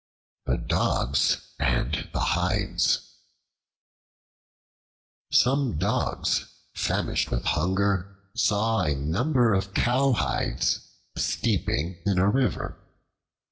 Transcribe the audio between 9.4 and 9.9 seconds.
of